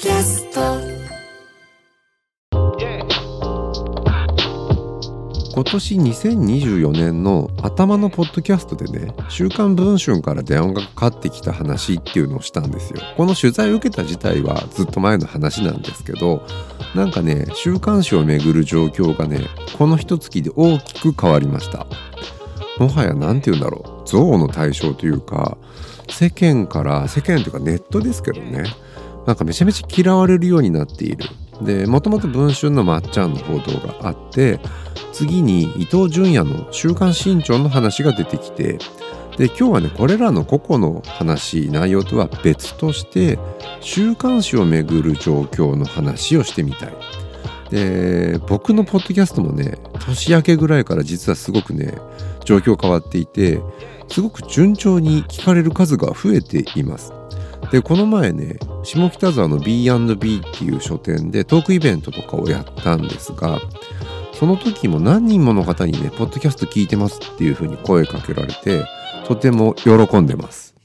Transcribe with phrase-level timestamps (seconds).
[0.00, 0.60] キャスト
[5.52, 13.00] 今年2024年の頭のポッドキャストでね「週刊文春」から電話がかかってきた話っていうのをしたんですよ。
[13.16, 16.46] この取材を受けた自体はずっと前の話なんですけど
[16.94, 19.40] なんかね週刊誌をめぐる状況がね
[19.76, 21.88] この一月で大きく変わりました。
[22.78, 25.58] もはや何て言うんだろう憎悪の対象というか
[26.08, 28.62] 世間から世間というかネットですけどね
[29.28, 31.26] なんかめちゃめちゃ嫌われるようになっている。
[31.60, 34.58] でもともと文春のまっちゃんの報道があって
[35.12, 38.78] 次に伊藤純也の「週刊新潮」の話が出てきて
[39.36, 43.38] で今日はねこれらの個々の話内容とは別として
[43.80, 46.94] 週刊誌をめぐる状況の話をしてみたい。
[47.68, 51.92] で僕のポッドキャストもね年明けぐらいから実はすごくね
[52.46, 53.60] 状況変わっていて
[54.08, 57.12] すごく順調に聞かれる数が増えています。
[57.70, 63.60] でこの前ね下北沢の B&B っていう書店でトークイベントとかをやったんですが
[64.38, 68.84] その時も何人もの方にね、ポッドキャスト聞いてますっていう風に声かけられて、
[69.26, 70.76] とても喜んでます。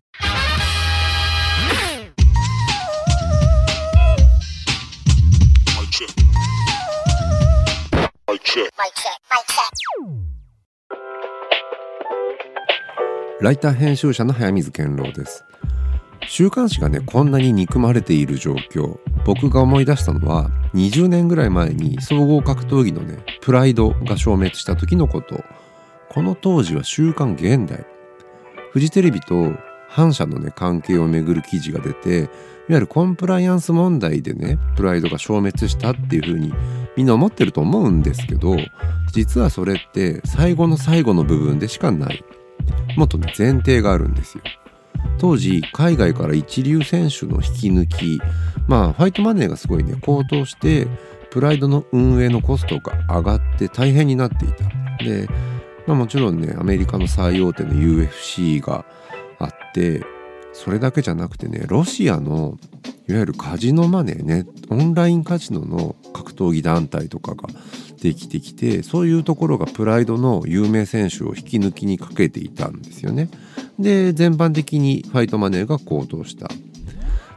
[13.39, 15.45] ライター編集者の早水健郎です。
[16.27, 18.97] 週刊誌がねこんなに憎まれている状況。
[19.25, 25.43] 僕が思い出したのは20年ぐらい前に総合格闘技のねプライドが消滅した時のこと。
[26.09, 27.85] この当時は「週刊現代」
[28.71, 29.53] フジテレビと
[29.87, 32.27] 反社のね関係をめぐる記事が出ていわ
[32.69, 36.53] ゆるコンプライアンス問題でねプライドが消滅したっていう風に
[36.97, 38.55] みんな思ってると思うんですけど
[39.11, 42.23] 実はそれって最後の最後の部分でしかない。
[42.97, 44.43] もっとね前提があるんですよ。
[45.19, 48.21] 当時海外から一流選手の引き抜き
[48.67, 50.87] まあファイトマネーがすごいね高騰して
[51.31, 54.65] プライドの運営のコストが上がって大変になっていた
[55.03, 55.27] で、
[55.87, 58.85] まあ、もちろんねアメリカの最大手の UFC が
[59.39, 60.05] あって
[60.53, 62.57] それだけじゃなくてねロシアの
[63.07, 67.49] いわゆるカジノマネーねオンラインカジノの格闘技団体とかが
[68.01, 73.29] できてきてそういうところがプライドの有名選手を引き抜きにかけていたんですよね。
[73.79, 76.47] で全般的にファイトマネーが高騰した。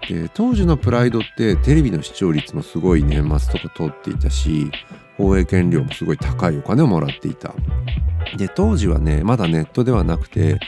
[0.09, 4.71] で当時のプライドってテレビの視聴率もすごい年末とか通っていたし
[5.17, 7.55] 放映権料もすごい高いお金をもらっていた。
[8.37, 10.59] で当時はねまだネットではなくて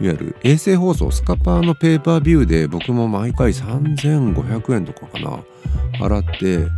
[0.00, 5.38] いわゆる衛星放送スカパーのペーパービューで僕も毎回3500円とかかな
[5.98, 6.68] 払って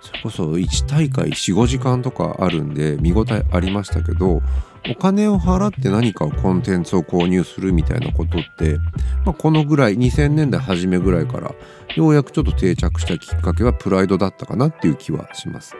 [0.00, 4.42] それこそ1大会45時間とかあるんで見応えありましたけど
[4.90, 8.78] お金を払って何かをコンテンツを購入するみたいなことって、
[9.24, 11.54] まあ、このぐらい2000年代初めぐらいから
[11.96, 15.74] ようやくちょっと定着したきっかけはプライドだったかなっていう気はします。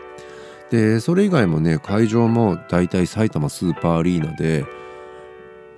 [0.70, 4.64] でそれ以外もね会場もだいたい埼玉スーパーアリーナで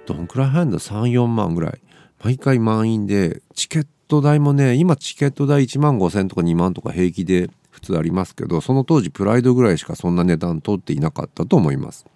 [0.07, 1.81] どんくらい入るんだ？34万ぐらい。
[2.25, 12.07] 毎回満員でチケット代もね今チケット代1万5,000とか2万とか平気で普通ありますけどその当時プライドぐらいしかそんな値段取っていなかったと思います。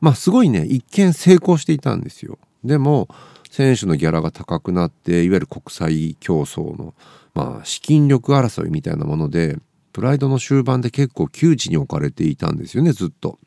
[0.00, 3.08] まあすごいね一見成功していたんですよでも
[3.50, 6.94] 選手のギャラが高くなっていわゆる国際競争の
[7.34, 9.58] まあ資金力争いみたいなもので
[9.92, 13.38] プライドの終盤で結構窮地に置かれていたんですよねずっと。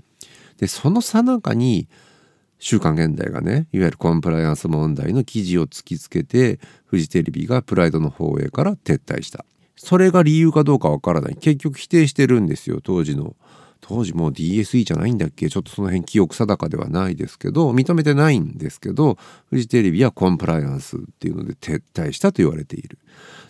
[0.57, 1.87] でその最中に
[2.57, 9.45] 「週刊現代」がねいわゆるコンプライアンス問題の記事を突きつけてフジテレビがプライドの放映から撤退した。
[9.75, 13.35] それが理由かどうかわからない結局否定してるんですよ当時の
[13.81, 15.49] 当時もう DSE じゃないんだっけ？
[15.49, 19.17] ちょっとその辺記憶定かではないですけど認めてないんですけど
[19.49, 22.97] フジテレビはコンプライアンスっていうので撤退したと言われている。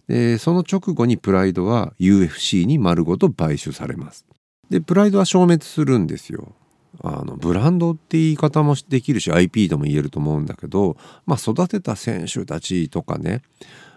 [0.07, 4.25] でその直後にプライドは UFC に丸ごと買収されます。
[4.69, 6.53] でプライドは消滅するんですよ。
[7.01, 13.41] あのブランドって言い方もできるし IP とも言えると思うんだけどまあ育てた選手たちとかね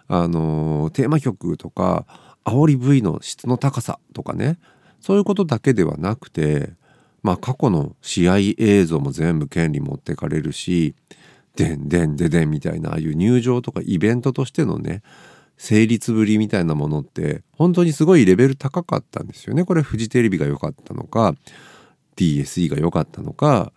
[0.09, 2.05] あのテーマ曲とか
[2.45, 4.59] 煽り V の質の高さとかね
[5.03, 6.71] そういうことだけではなくて
[7.23, 10.95] まあ過去の試合映像も全部権利持ってかれるし
[11.57, 15.03] でんでんででんみたいなああいう入場とかイベントとしてのね
[15.59, 19.65] 成立ぶりみたいなものって本当にすごいレベル高かったんですよね。
[19.65, 21.35] これフジテレビが良かったのか
[22.17, 23.73] DSE が良かったのか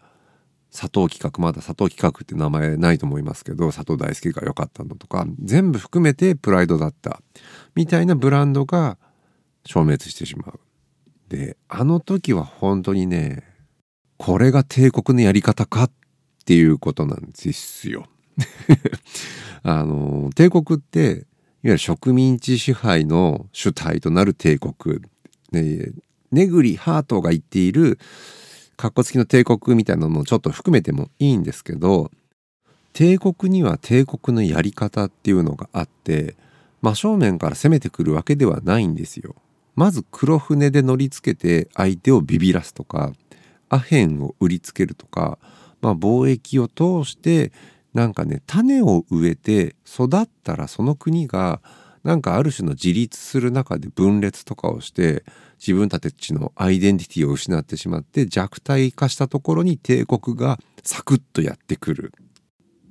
[0.72, 7.22] 佐藤企画まだ佐藤企画って名前ないと思いますけど佐藤大輔が良かったのとか全部含めてプライドだった
[7.76, 8.98] みたいなブランドが
[9.66, 10.65] 消滅してしまう。
[11.30, 13.44] であの時は本当にね
[14.18, 15.92] これが帝国のやり方かっ
[16.46, 18.06] ていうことなんですよ。
[19.64, 21.24] あの帝国っていわ
[21.64, 25.02] ゆる植民地支配の主体となる帝国、
[25.52, 25.92] ね、
[26.32, 27.98] ネグリハートが言っている
[28.78, 32.12] カッコつきの帝国みたいなのもちょっと含めてもいいんですけど
[32.94, 36.36] 帝国には帝国のやり方っていうのがあって
[36.82, 39.36] 真正面から攻めてくるわけではないんですよ。
[39.76, 43.12] まず黒船で乗りつけて相手をビビらすとか
[43.70, 45.38] アヘンを売りつけるとか、
[45.82, 47.52] まあ、貿易を通して
[47.94, 51.62] なんかね種を植えて育ったらその国が
[52.04, 55.24] なんかある種の自立する中で分裂とかをして
[55.60, 62.14] 自分たちのアイデンティティを失ってしまって弱体化したところに帝国がサクッとやってくる。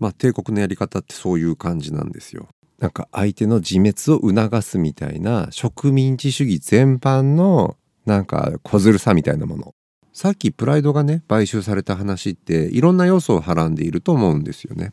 [0.00, 2.48] まあ帝国のやり方ってそういう感じなんですよ。
[2.78, 9.74] なんか相手の自滅を促すみたいな植民地主義全般のなんか小ずるさみたいなもの。
[10.12, 14.92] さっきプライドがね買収された話っていろんな要素をはらんでいると思うんですよね。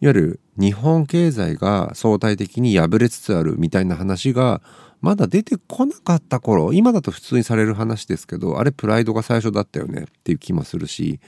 [0.00, 4.60] いわゆる日本経済が相対的に破れつつあるみたいな話が
[5.00, 11.20] まだ出てこなかった頃今だと普通にされる話ですけどあれプライドが最初だったよねっていう気もするし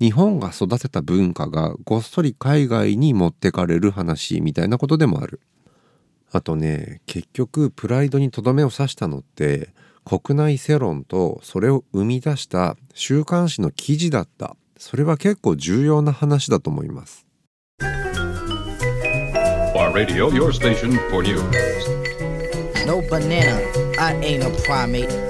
[0.00, 5.40] 日本が育てた文化がごっそり海外に持ってかれる話みたいなことでもある。
[6.30, 9.70] あとね結局プライドにとどめを刺したのって
[10.04, 17.26] 国内世論とそれを生み出した週刊誌の記事だったそれは結構重要な話だと思います
[19.98, 21.42] Radio, your station for news.
[22.86, 23.58] No banana,
[23.98, 25.27] I ain't a primate.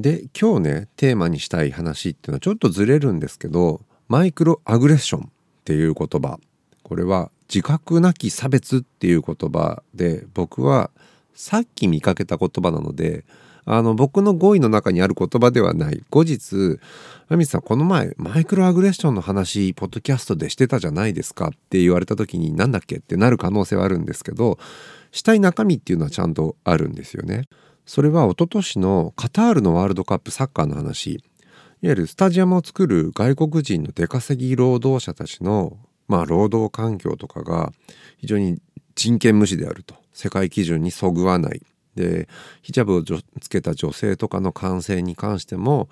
[0.00, 5.28] で今日ねテーマにしたい話っていうのはちょっとずれるんですけどマイクロアグレッションっ
[5.64, 6.38] ていう言葉
[6.82, 10.90] これは自覚なき差別っていう言葉で僕は
[11.34, 13.24] さっき見かけた言葉なので
[13.64, 16.78] あの僕の語彙の中にある言葉ではない後日
[17.28, 24.58] 「アミさんこの前マイクロアグレッションの話ポッドキャストでしてたじゃないですか」って言われた時に何だっけってなる可能性はあるんですけど
[25.12, 27.48] したい中身っていうのはちゃんとあるんですよね。
[27.92, 31.20] それは一昨年のカタールのワールドカップサッカーの話いわ
[31.82, 35.76] ゆるスタジアムを作る外国人の出稼ぎ労働者たちの
[36.08, 37.70] まあ労働環境とかが
[38.16, 38.62] 非常に
[38.94, 39.94] 人権無視であると。
[40.14, 41.60] 世界基準にそぐわない。
[41.94, 42.30] で
[42.62, 45.90] ヒジャブをつけた女性とかの感染に関しても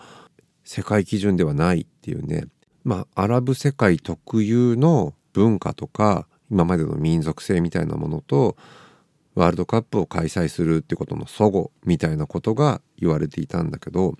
[0.64, 2.46] 世界基準ではないっていうね。
[2.82, 8.56] まあアラブ世界特有の文化とか今までの民族性みたいなものと
[9.34, 14.16] ワールドカップを開催するってことの齟齬みたいなことが言われていたんだけど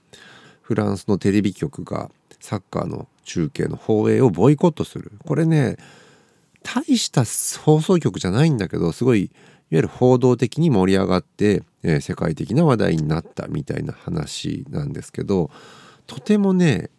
[0.62, 5.12] フランスのテレビ局がサッカーの中継の放映をボイコットする。
[5.24, 5.76] これね
[6.62, 7.24] 大した
[7.60, 9.30] 放送局じゃないんだけどすごいいわ
[9.70, 15.50] ゆる報道的に盛り上がって、えー、世界的な話題になったみたいな話なんですけど
[16.06, 16.90] とてもね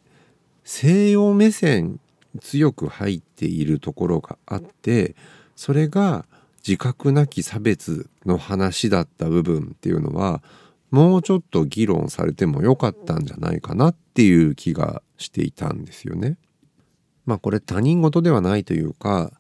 [0.63, 1.99] 西洋目線
[2.39, 5.15] 強く入っているところがあって
[5.55, 6.25] それが
[6.65, 10.43] 自覚なき差別の話だった部分っていうのは
[10.91, 16.37] もうちょっと議論されてもよかったんじゃないかなっていう気がしていたんですよね。
[17.25, 19.31] まあこれ他人事ではないというか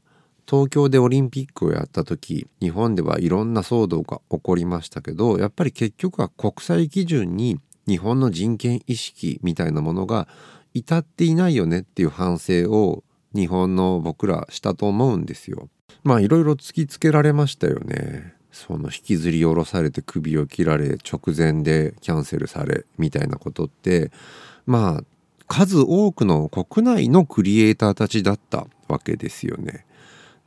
[0.49, 10.27] 東京でオリンピックをやった時日本ではいろんな騒動が起こりましたけどやっぱり結局は国際基準に日本の人権意識みたいなものが
[10.73, 13.03] 至っていないよねっていう反省を
[13.33, 15.69] 日本の僕らしたと思うんですよ。
[16.03, 18.33] まあいろいろ突きつけられましたよね。
[18.51, 24.11] その引きずり下ろされて首を切られ直前でキャンセルされみたいなことって
[24.65, 25.03] まあ
[25.47, 29.85] 数多くの国内のクリエイターたちだったわけですよね。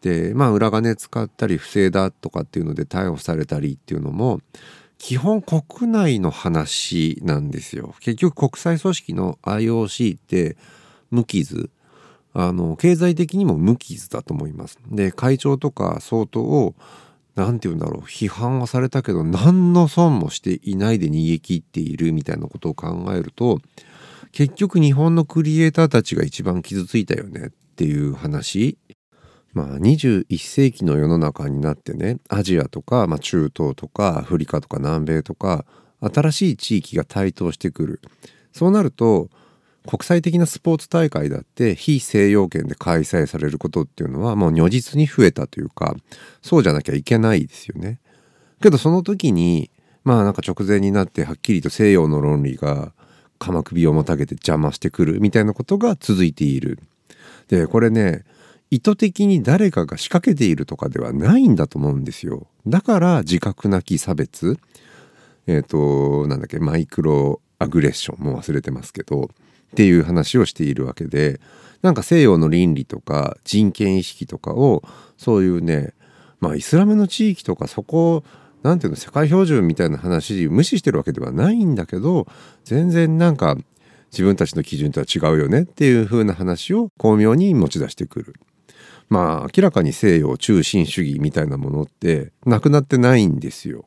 [0.03, 4.41] でまあ裏金使ったり不正だとかっていうので逮捕されたりっていうのも
[4.99, 7.95] 基本国内の話なんですよ。
[8.01, 10.57] 結局国際組織の IOC って
[11.11, 11.71] 無傷
[12.35, 14.79] あの経済的にも無傷だと思います。
[14.91, 16.75] で会長とか相当を
[17.37, 23.61] 何て言うんだろう批判はされたけど何の損もしていないで逃げ切っているみたいなことを考えると
[24.33, 28.79] 結局日本のクリエイターたちが一番傷ついたよねっていう話
[29.55, 35.64] まあ、21世紀の世の中になってねアジアとか、まあ、中東とかアフリカとか南米とか
[36.00, 38.00] 新しい地域が台頭してくる
[38.53, 39.31] そうなると
[39.87, 45.95] 国際的なスポーツ大会だって非西洋圏で開催されることっていうのはもう如実に増えたというか
[46.41, 48.00] そうじゃなきゃいけないですよね。
[48.62, 49.71] けどその時に
[50.03, 52.93] まあなんか直前になってはっきりと西洋の論理が
[53.38, 56.79] 鎌首をもたげて邪魔してくるみたいなことが続いている。
[57.49, 58.25] でこれね
[58.71, 62.47] 意図的に誰かが仕掛けているとかではないんだと思うんですよ。
[62.67, 64.59] だから自覚なき差別
[65.47, 69.31] えっ、ー、となんだっけマイクロアグレッションも忘れてますけど
[69.75, 71.40] っていう話をしているわけで
[71.83, 74.85] なんか西洋の倫理とか人権意識とかを
[75.19, 75.95] そういうね
[76.38, 78.23] まあイスラムの地域とかそこ
[78.62, 82.28] なんていうの世界標準みたいな話無視してるわけではないんだけど
[82.62, 83.57] 全然なんか
[84.12, 88.35] 自分たちの基準とは違うよねっていう風な話を巧妙に持ち出してくる。
[89.09, 93.87] まあ明らかに西洋中心主義みたいなものってなくなってないんですよ。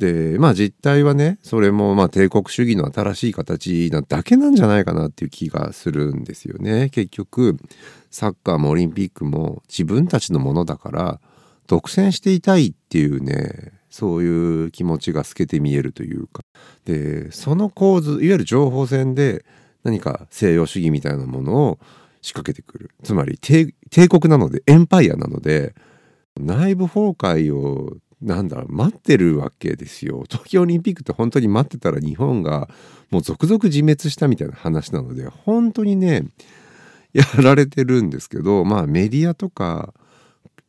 [0.00, 6.88] でまあ実態はねそれもまあ帝国主義の新しい形なだけなんじゃないかなっていう気がするんですよね。
[6.88, 7.58] 結局
[8.10, 11.20] サッカーもオリンピックも自分たちのものだから
[11.66, 16.44] 独占していたいっていうねそういう気持ちが透けて見えるというか
[16.86, 19.44] でその構図いわゆる情報戦で
[19.84, 21.78] 何か西洋主義みたいなものを
[22.22, 23.74] 仕掛けてくるつまり帝
[24.08, 25.74] 国なのでエンパイアなので
[26.38, 30.24] 内部崩壊をなんだ待ってるわけですよ。
[30.30, 32.68] 東京オリンピックって本当に待ってたら日本が
[33.10, 36.26] もう続々自滅したみたいな話なので本当にね
[37.12, 39.94] やられてるんですけどまあメディアとか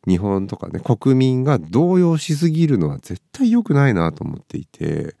[0.08, 5.14] 日本とかね国民が動揺しすぎるのは絶対良くないなと思っていて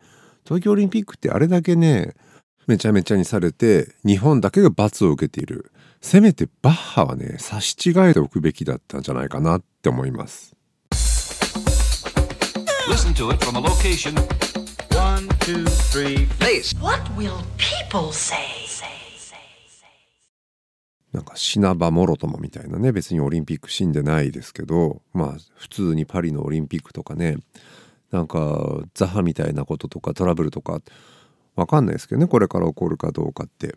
[0.44, 2.14] 東京オリンピックってあれだけね
[2.66, 5.72] めちゃめちゃにされて日本だけが罰を受けている。
[6.02, 10.56] せめてバッハはね差し違えておくべきだったんじゃないかなって思います。
[12.88, 14.14] Listen to it from a location.
[14.90, 16.74] One, two, three, Please.
[16.80, 18.62] What will people say?
[21.12, 27.36] なんか死ばもろともみたいなね別にオリンピック死んでないですけどまあ普通にパリのオリンピックとかね
[28.10, 30.80] なんかザハみたいなこととかトラブルとか
[31.54, 33.74] わかんないですけどねこれから起こるかどうかって。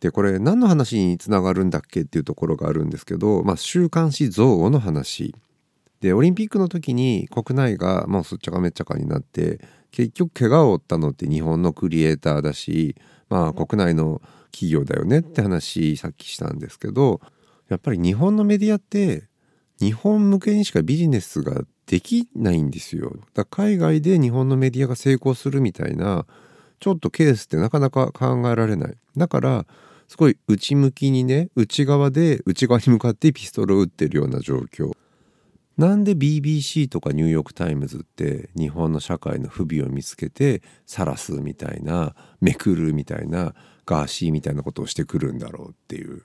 [0.00, 5.34] でこれ何の話につながるんだっけっていうところがあるんですけど、まあ、週刊誌憎悪の話
[6.00, 9.60] でオリンピックの時に国内がもうすっちゃかめっちゃかになって
[9.90, 12.96] 結局怪我を負ったのって日本のクリエイターだし
[13.28, 14.20] まあ国内の
[14.52, 17.20] 企業だよねって話さっきしたんですけど
[17.68, 19.28] やっぱり日本のメディアって
[19.80, 23.16] 日本向けにしかビジネスができないんですよ。
[23.34, 26.26] だ海外で日本のメディアが成功するみたいな
[26.80, 28.96] ちょっとケースってなかなか考えられない。
[29.16, 29.66] だから
[30.08, 34.92] すごい内向きにね内側で内側に向かってピストルを撃ってるような状況。
[35.76, 43.54] なんで BBC とかニューヨーク・タイムズって日本の社会の不備を見つけて晒すみたいなめくるみたいな
[43.84, 46.22] ガーシーみたいなことをしてくるんだろうっていう。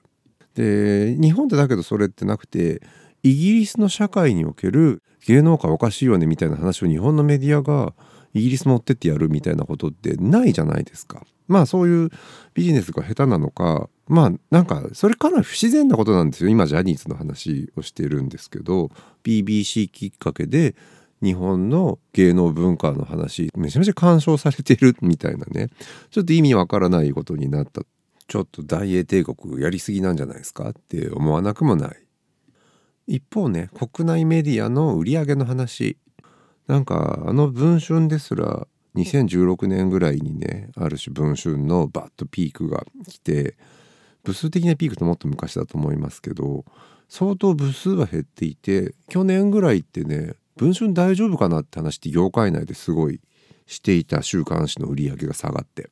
[0.56, 2.82] で日本ってだけどそれってなくて
[3.24, 7.94] イギリスの社会における芸能界おかしいよねみたいな話を日本のメディアが
[8.34, 11.24] イギリス持ってってやるみたいなことってないじゃないですか。
[11.48, 12.10] まあそういう
[12.54, 16.50] ビジネスが下手なのかまあなんかそれかなり不自然なことなんですよ。
[16.50, 18.90] 今ジャニーズの話をしてるんですけど
[19.24, 20.76] BBC きっかけで
[21.22, 25.68] 日本の芸能文化の話めちゃめちゃ干渉されてるみたいなね。
[26.10, 27.82] ちょっと意味わからないことになった。
[28.28, 30.70] ちょっと大英帝国やりすぎなんじゃないですか？
[30.70, 31.98] って思わなくもない。
[33.08, 35.98] 一方ね国内メディアの売り上げの話。
[36.72, 43.58] なんかあの文春ですら2016年ぐらいにねある種文春のバッとピークが来て
[44.24, 46.64] 部数的なピークともっと昔だと思いますけど
[47.10, 53.20] 相当部数は減っていて去年ぐらいってね文春大丈夫かなって話って業界内ですごい
[53.68, 55.90] していた週刊誌の売り上げが下がって。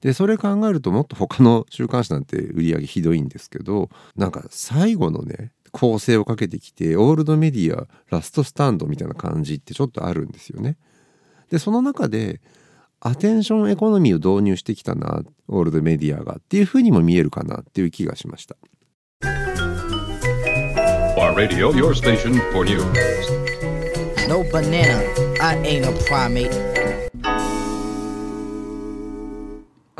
[0.00, 10.76] でそれ考えるともっと他の週刊誌なんて売り上げひどいんですけどなんか最後のね構成をかけてきてオールドメディアラストスタンドみたいな感じってちょっとあるんですよね。
[11.50, 12.40] でその中で
[13.00, 18.56] アテンションエコノミーを導入してきたなオールドメディアがっていうふうにも見えるかなっていう気がしました。
[24.28, 25.02] No banana.
[25.40, 26.69] I ain't a primate.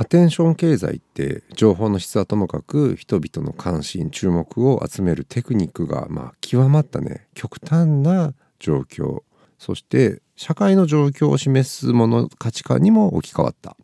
[0.01, 7.27] アテンション経済って情報の質はともかく人々の関心注目を集めるテクニックがまあ極まったね。
[7.35, 9.25] 極端な状況。
[9.59, 13.77] そして社会の状況を示すもの価値観にも置き換わった。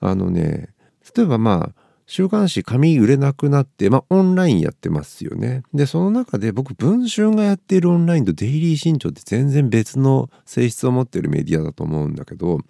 [0.00, 0.70] あのね
[1.14, 5.64] 例えばまあ週刊誌紙売れなくなって、まあ、オンラインやってますよね。
[5.74, 12.60] でその中で僕文春がやっているオンラインとデイリー新潮って全然別の性質を持ってるメディアだと思うんだけど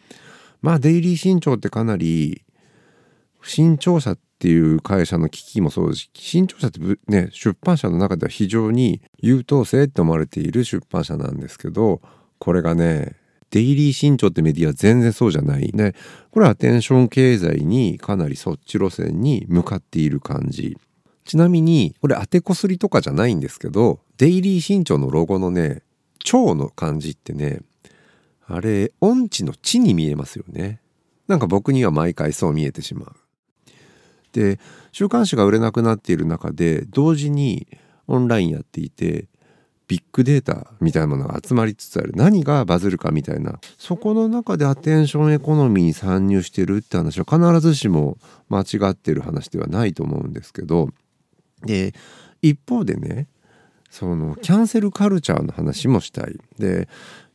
[0.62, 2.42] まあデイリー新潮ってかなり
[3.48, 12.00] 新潮社っていう会社の危機もそうですし新潮社ってね出版社の中では非常に優等生って思われている出版社なんですけど
[12.38, 13.16] これがね
[13.50, 15.70] デイリー新潮ってメディア全然そうじゃない。
[15.72, 15.94] ね。
[16.30, 20.76] これはアテンション経済にかなりそっち路線に向かっている感じ。
[21.24, 25.82] ちなみにこれ当てこすりとかじゃないんですけどデイリー新潮のロゴのね
[26.18, 27.60] 蝶の感じってね
[28.46, 30.80] あれ音痴の地に見えますよね。
[31.26, 33.25] なんか僕には毎回そう見えてしまう。
[34.36, 34.60] で
[34.92, 37.66] 週刊誌が売れなくなっている中で同時に
[38.06, 39.28] オンラインやっていて
[39.88, 42.12] ビッグデータみたいなものが集まりつつある。
[42.14, 43.60] 何がバズるかみたいな。
[43.78, 48.18] そこの中でアテンションエコノミーに参入してるって話は必ずしも
[48.50, 50.90] 間違ってる話ではないと思うんですけど
[51.64, 51.94] で
[52.42, 53.28] 一方でね
[53.90, 56.36] そのキャンセルカルチャーの話もしたい。
[56.58, 56.88] で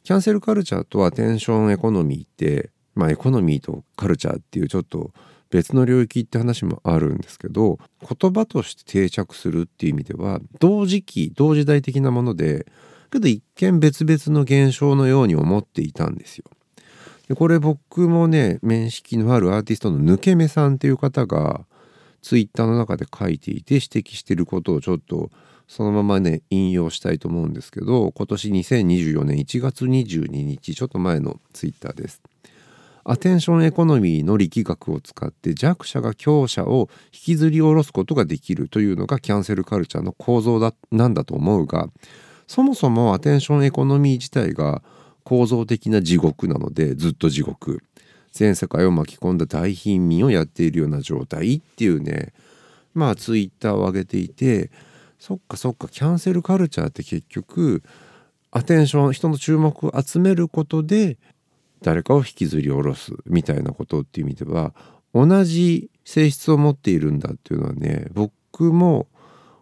[0.03, 5.12] キャンセルカルチャーとアテンションエコノミーってまあエコノミーとカルチャーっていうちょっと
[5.51, 7.77] 別の領域って話もあるんですけど
[8.20, 12.65] 言葉として定着するっていう意味では同時期同時代的なもので
[13.12, 16.46] けど一見別々の現象のように思っていたんですよ。
[17.27, 21.65] でこれ僕もね面識のあるアーティストの抜け目さんっていう方が
[22.22, 25.29] ツイッターの中で書いていて指摘してることをちょっと
[25.67, 32.22] そのままね引用したいと思うんですけど今年2024年1月22日ちょっと前のツイッターです。
[33.03, 41.89] アテンションエコノミーの力学を使って弱者が強者を引きずり下ろすことができるというのがキャンセルカルチャーの構造だなんだと思うが
[42.48, 44.84] そもそもアテンションエコノミー自体が
[45.24, 47.81] 構造的な地獄なのでずっと地獄。
[48.31, 52.34] 全世界を巻き込んだ大貧民をやっているような状態っていうね。
[52.93, 54.70] まあツイッターを上げていて
[55.17, 57.84] そっかそっかキャンセルカルチャーって結局
[58.51, 61.17] アテンション人の注目を集めることで
[61.81, 64.73] 誰かを引きずり下ろすみたいなことっていう意味では
[65.13, 69.07] 同じ性質を持っているんだっていうのはね僕も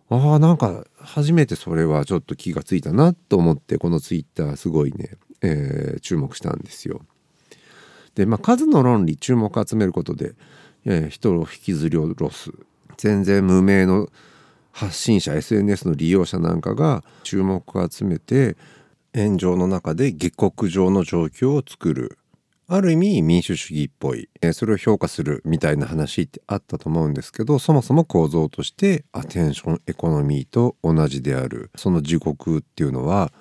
[0.10, 7.02] ああなんか初めてそれはちょっと気がついたなと思ってこのツイッターすごいね、えー注目したんですよ。
[8.16, 10.34] でまあ数の論理注目を集めることで、
[10.86, 12.52] えー人を引きずり下ろす
[12.98, 14.10] 全然無名の
[14.72, 18.58] 発信者 SNS の利用者なんかが注目を集めて
[19.16, 22.18] 炎上の中で下克上の状況を作る。
[22.68, 24.30] ある意味民主主義っぽい。
[24.42, 31.72] えーそれを評価するみたいな話ってあったと思うんですけどそもそも構造としてアテンションエコノミーと同じである。
[31.76, 33.32] その地獄っていうのは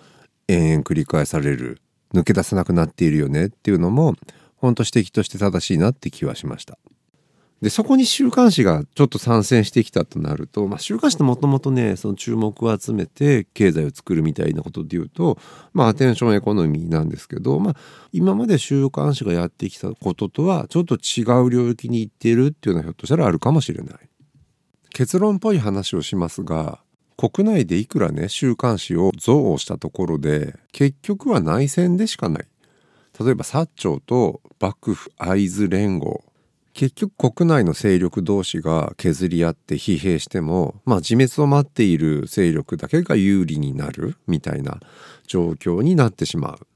[0.48, 1.80] 延々繰り返される。
[2.14, 4.14] 抜け出せなくなっているよねっていうのも
[4.56, 6.78] 本当指摘として正しいなって気はしました。
[7.60, 15.38] でそこに週刊誌がちょっと参戦してきたとなると、まあ、週刊誌ってもともとねその注目を集めて経済を作るみたいなことで言うと、
[15.72, 17.76] まあ、アテンションエコノミーなんですけど、まあ、
[18.12, 23.98] 今まで週刊誌がやってきたこととはちょっと違う領域に行っているっていうのはひょっとしたらあるかもしれない。
[24.94, 26.80] 結論っぽい話をしますが
[27.16, 32.46] 国内でいくらね週刊誌を憎悪したところで結局は内戦でしかない。
[33.20, 36.22] 例えば薩長と幕府会津連合
[36.78, 44.78] 結局国内の勢力同士が削り合って疲弊してもまあ自滅を待っている勢力だけが有利になるみたいな
[45.26, 46.66] 状況になってしまう。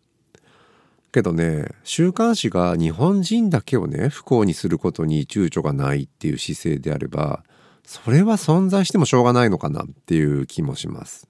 [1.12, 7.44] けどね週刊誌が日本人だけをね不幸にすることに躊躇がないっていう姿勢であれば
[7.84, 11.28] それは存在してもしょうがないのかなっていう気もします。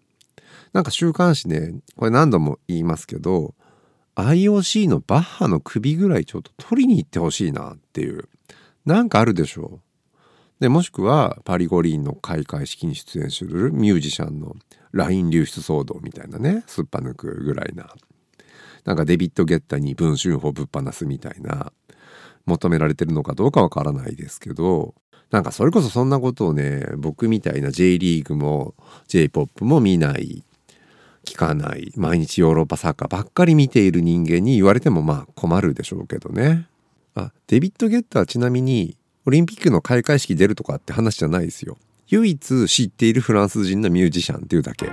[0.73, 3.55] なんか週刊誌ねこれ何度も言いますけど
[4.17, 8.31] IOC のバッハの首ぐらいちょっと取りに行ってほしいなっていう
[8.85, 9.81] なんかあるでしょう。
[10.63, 14.55] でもしくはパリ五輪の開会式に出演するミュージシャンの
[14.93, 17.93] LINE 流出騒動みたいなねすっぱ抜くぐらいな
[18.85, 21.73] なんかデビッド・ゲッタに文春法ぶっ放すみたいな
[22.47, 24.95] 求められてるのかどうかわからないですけど
[25.33, 28.75] なんかそれこそそんなことをね僕みたいな J リーグも
[29.09, 30.45] J−POP も見ない
[31.25, 36.69] 聞かない毎日ヨーロッパサッカーばっかり見ている人間に言われてもまあ困るでしょうけどね
[37.15, 38.97] あデビッド・ゲッターちなみに
[39.27, 41.77] オリンピックの開会式出るとかって話じゃないですよ。
[42.09, 44.91] 唯一知っているフランス人のミュージシャンっていうだけ。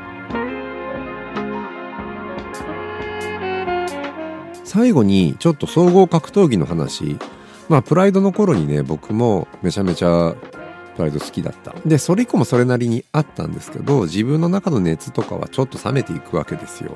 [4.63, 7.17] 最後にちょっと総合格闘技の話。
[7.69, 10.35] まあプライドの頃にね僕もめちゃめちゃ
[10.95, 11.73] プライド好きだった。
[11.85, 16.91] でそれ以降もそれなりにあったんですけど自分の中の熱とかはちょっと冷めていくわけですよ。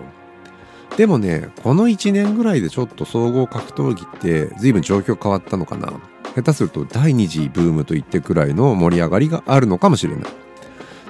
[0.98, 5.94] でもねこの1年ぐらいでちょっと総合格闘技って随分状況変わったのかな。
[6.36, 10.26] 下手すると第二次ブームといってくらいの盛り上がりがあるのかもしれない。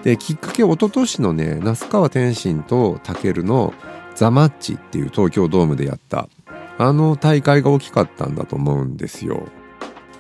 [0.03, 3.73] できっかけ一昨年のね那須川天心と武の
[4.15, 6.27] ザ・マッチっていう東京ドームでやった
[6.77, 9.47] あの大会が大きかったんだと思うんですよ。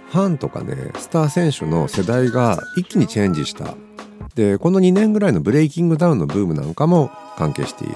[0.09, 3.75] ファンとかねスター選手の世代が一気にチェンジした。
[4.35, 7.95] でこの2年ぐらいのブレイキングダウンのブームなんかも関係している。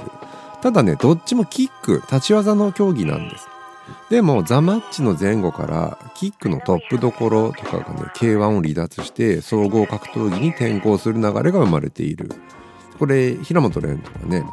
[0.61, 3.47] ただねどっちもキック立ち技の競技なんです。
[4.09, 12.29] でもザ・マッチの前後からキックのトップどころとかがね K1 を離脱して総合格闘技に転向する流れが生まれている。
[12.99, 14.43] これ平本蓮とかね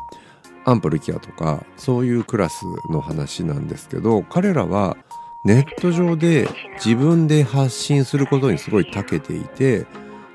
[0.64, 4.96] アンポルキアとかそういうクラスの話なんですけど彼らは
[5.44, 9.86] ネット上で自分で発信することにすごい長けていて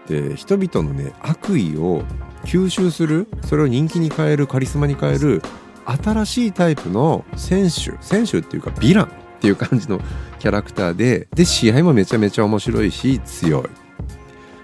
[0.08, 2.04] で人々のね悪意を
[2.46, 5.42] 吸収するそれを人気に変えるカリスマに変える
[5.86, 9.10] 新しいタイプの選手選手っていうかヴィランっ
[9.42, 10.00] ていう感じの
[10.40, 13.64] キャラクターでで試合もめちゃめちゃ面白いし強い。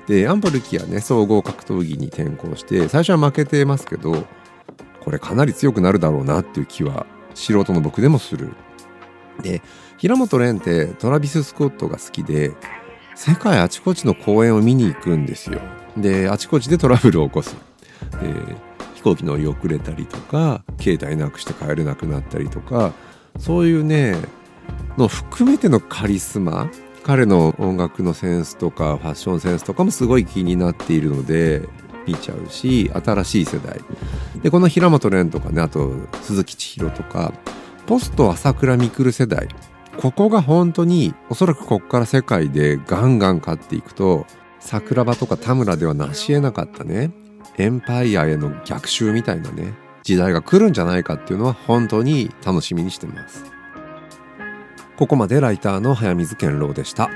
[0.07, 4.25] でアンポルキはね総合格闘技に転向して最初は負けてますけど
[5.03, 8.53] これかなり強くなるだろうなっていう気は素人の僕でもする。
[9.41, 9.61] で
[9.97, 12.51] 平本蓮ってトラビス・スコットが好きで
[13.15, 15.61] 世界あちこちの公演を見に行くんですよ。
[15.97, 17.55] であちこちでトラブルを起こす。
[18.21, 18.33] で
[18.95, 22.91] 飛行機乗り遅れたりとか携帯なくして帰れなくなったりとか
[23.39, 24.15] そういうね
[24.97, 26.69] の含めてのカリスマ
[27.03, 31.67] 彼の音楽のセンスとかファッションセンスとかもすごい気になっているので
[32.07, 33.79] 見ちゃうし新しい世代。
[34.41, 37.31] でこの平本蓮とかねあと鈴木千尋とか
[37.85, 39.47] ポスト朝倉未来世代。
[39.97, 44.25] ここが本当におそらくここから世界でガンガン勝っていくと
[44.65, 47.11] 桜庭とか田村では成し得なかったね。
[47.57, 49.73] エンパイアへの逆襲みたいなね
[50.03, 53.45] 時代が来るんじゃないかっていうのは本当に楽しみにしてます。
[54.97, 57.09] ここまでライターの早水健郎でした。